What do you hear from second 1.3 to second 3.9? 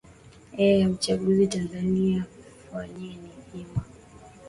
tanzania fanyeni hima